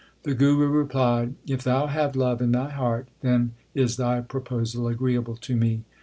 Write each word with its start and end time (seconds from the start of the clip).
The 0.23 0.33
Guru 0.33 0.65
replied, 0.69 1.35
If 1.45 1.63
thou 1.63 1.85
have 1.85 2.15
love 2.15 2.41
in 2.41 2.53
thy 2.53 2.71
heart, 2.71 3.09
then 3.19 3.51
is 3.75 3.97
thy 3.97 4.21
pro 4.21 4.41
posal 4.41 4.89
agreeable 4.91 5.35
to 5.35 5.55
me. 5.55 5.83